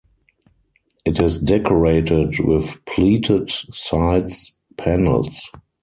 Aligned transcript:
It 1.05 1.21
is 1.21 1.37
decorated 1.39 2.39
with 2.39 2.83
pleated 2.87 3.51
sides 3.51 4.53
panels. 4.75 5.47